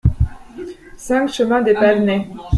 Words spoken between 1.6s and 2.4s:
des Palnaies